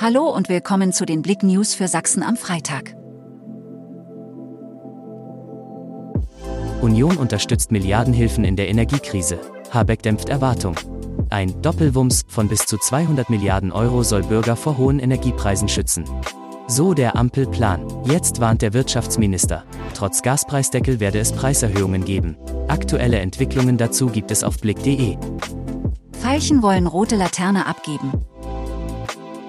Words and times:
Hallo 0.00 0.28
und 0.28 0.48
willkommen 0.48 0.92
zu 0.92 1.06
den 1.06 1.22
Blick 1.22 1.42
News 1.42 1.74
für 1.74 1.88
Sachsen 1.88 2.22
am 2.22 2.36
Freitag. 2.36 2.94
Union 6.80 7.16
unterstützt 7.16 7.72
Milliardenhilfen 7.72 8.44
in 8.44 8.54
der 8.54 8.68
Energiekrise. 8.68 9.40
Habeck 9.72 10.04
dämpft 10.04 10.28
Erwartung. 10.28 10.76
Ein 11.30 11.60
Doppelwumms 11.62 12.22
von 12.28 12.46
bis 12.46 12.64
zu 12.64 12.78
200 12.78 13.28
Milliarden 13.28 13.72
Euro 13.72 14.04
soll 14.04 14.22
Bürger 14.22 14.54
vor 14.54 14.78
hohen 14.78 15.00
Energiepreisen 15.00 15.68
schützen. 15.68 16.04
So 16.68 16.94
der 16.94 17.16
Ampelplan. 17.16 17.84
Jetzt 18.04 18.38
warnt 18.40 18.62
der 18.62 18.74
Wirtschaftsminister. 18.74 19.64
Trotz 19.94 20.22
Gaspreisdeckel 20.22 21.00
werde 21.00 21.18
es 21.18 21.32
Preiserhöhungen 21.32 22.04
geben. 22.04 22.36
Aktuelle 22.68 23.18
Entwicklungen 23.18 23.78
dazu 23.78 24.06
gibt 24.06 24.30
es 24.30 24.44
auf 24.44 24.58
blick.de. 24.58 25.16
Veilchen 26.12 26.62
wollen 26.62 26.86
rote 26.86 27.16
Laterne 27.16 27.66
abgeben. 27.66 28.12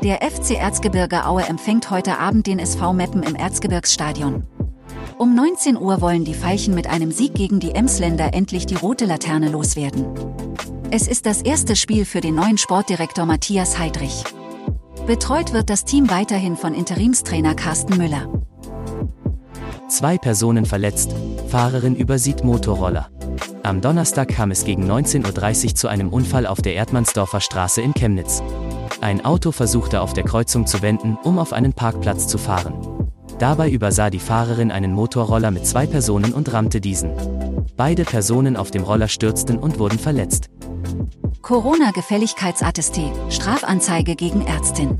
Der 0.03 0.21
FC 0.21 0.51
Erzgebirge 0.51 1.25
Aue 1.25 1.43
empfängt 1.43 1.91
heute 1.91 2.19
Abend 2.19 2.47
den 2.47 2.57
SV 2.57 2.93
Meppen 2.93 3.21
im 3.21 3.35
Erzgebirgsstadion. 3.35 4.43
Um 5.17 5.35
19 5.35 5.75
Uhr 5.75 5.99
wollen 5.99 6.23
die 6.23 6.33
Veilchen 6.33 6.73
mit 6.73 6.87
einem 6.87 7.11
Sieg 7.11 7.33
gegen 7.33 7.59
die 7.59 7.71
Emsländer 7.71 8.33
endlich 8.33 8.65
die 8.65 8.75
rote 8.75 9.03
Laterne 9.03 9.49
loswerden. 9.49 10.05
Es 10.89 11.05
ist 11.05 11.25
das 11.25 11.41
erste 11.41 11.75
Spiel 11.75 12.05
für 12.05 12.21
den 12.21 12.35
neuen 12.35 12.57
Sportdirektor 12.57 13.25
Matthias 13.25 13.77
Heidrich. 13.77 14.23
Betreut 15.05 15.51
wird 15.51 15.69
das 15.69 15.83
Team 15.83 16.09
weiterhin 16.09 16.55
von 16.55 16.73
Interimstrainer 16.73 17.53
Carsten 17.53 17.97
Müller. 17.97 18.29
Zwei 19.89 20.17
Personen 20.17 20.65
verletzt, 20.65 21.13
Fahrerin 21.49 21.97
übersieht 21.97 22.45
Motorroller. 22.45 23.09
Am 23.63 23.81
Donnerstag 23.81 24.29
kam 24.29 24.51
es 24.51 24.63
gegen 24.63 24.89
19.30 24.89 25.65
Uhr 25.65 25.75
zu 25.75 25.87
einem 25.89 26.07
Unfall 26.07 26.47
auf 26.47 26.61
der 26.61 26.75
Erdmannsdorfer 26.75 27.41
Straße 27.41 27.81
in 27.81 27.93
Chemnitz. 27.93 28.41
Ein 29.01 29.23
Auto 29.23 29.53
versuchte 29.53 30.01
auf 30.01 30.13
der 30.13 30.25
Kreuzung 30.25 30.67
zu 30.67 30.81
wenden, 30.81 31.17
um 31.23 31.39
auf 31.39 31.53
einen 31.53 31.71
Parkplatz 31.71 32.27
zu 32.27 32.37
fahren. 32.37 32.73
Dabei 33.39 33.69
übersah 33.69 34.09
die 34.09 34.19
Fahrerin 34.19 34.71
einen 34.71 34.93
Motorroller 34.93 35.51
mit 35.51 35.65
zwei 35.65 35.87
Personen 35.87 36.33
und 36.33 36.51
rammte 36.51 36.81
diesen. 36.81 37.11
Beide 37.77 38.03
Personen 38.03 38.57
auf 38.57 38.71
dem 38.71 38.83
Roller 38.83 39.07
stürzten 39.07 39.57
und 39.57 39.79
wurden 39.79 39.97
verletzt. 39.97 40.49
Corona-Gefälligkeitsattesté, 41.41 43.09
Strafanzeige 43.31 44.17
gegen 44.17 44.45
Ärztin. 44.45 44.99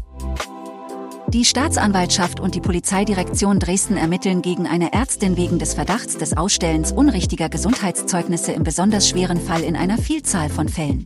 Die 1.28 1.44
Staatsanwaltschaft 1.44 2.40
und 2.40 2.56
die 2.56 2.62
Polizeidirektion 2.62 3.60
Dresden 3.60 3.98
ermitteln 3.98 4.42
gegen 4.42 4.66
eine 4.66 4.94
Ärztin 4.94 5.36
wegen 5.36 5.60
des 5.60 5.74
Verdachts 5.74 6.18
des 6.18 6.36
Ausstellens 6.36 6.94
unrichtiger 6.94 7.50
Gesundheitszeugnisse 7.50 8.54
im 8.54 8.64
besonders 8.64 9.10
schweren 9.10 9.40
Fall 9.40 9.62
in 9.62 9.76
einer 9.76 9.98
Vielzahl 9.98 10.50
von 10.50 10.70
Fällen. 10.70 11.06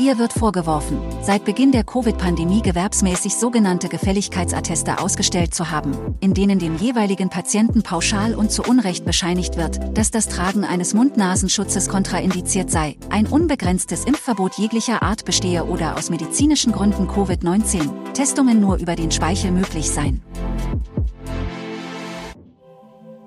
Ihr 0.00 0.16
wird 0.16 0.32
vorgeworfen, 0.32 1.00
seit 1.22 1.44
Beginn 1.44 1.72
der 1.72 1.82
Covid-Pandemie 1.82 2.62
gewerbsmäßig 2.62 3.34
sogenannte 3.34 3.88
Gefälligkeitsatteste 3.88 5.00
ausgestellt 5.00 5.52
zu 5.52 5.72
haben, 5.72 6.16
in 6.20 6.34
denen 6.34 6.60
dem 6.60 6.76
jeweiligen 6.76 7.30
Patienten 7.30 7.82
pauschal 7.82 8.36
und 8.36 8.52
zu 8.52 8.62
Unrecht 8.62 9.04
bescheinigt 9.04 9.56
wird, 9.56 9.98
dass 9.98 10.12
das 10.12 10.28
Tragen 10.28 10.62
eines 10.62 10.94
Mund-Nasenschutzes 10.94 11.88
kontraindiziert 11.88 12.70
sei, 12.70 12.96
ein 13.10 13.26
unbegrenztes 13.26 14.04
Impfverbot 14.04 14.54
jeglicher 14.54 15.02
Art 15.02 15.24
bestehe 15.24 15.64
oder 15.64 15.96
aus 15.96 16.10
medizinischen 16.10 16.70
Gründen 16.70 17.08
Covid-19-Testungen 17.08 18.60
nur 18.60 18.76
über 18.76 18.94
den 18.94 19.10
Speichel 19.10 19.50
möglich 19.50 19.90
seien. 19.90 20.22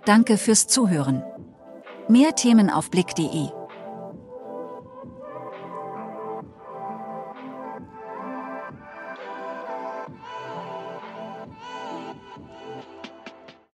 Danke 0.06 0.38
fürs 0.38 0.68
Zuhören. 0.68 1.22
Mehr 2.08 2.34
Themen 2.34 2.70
auf 2.70 2.90
blick.de 2.90 3.61